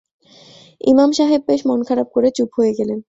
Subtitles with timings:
[0.81, 2.99] ইমাম সাহেব বেশ মন খারাপ করে চুপ হয়ে গেলেন।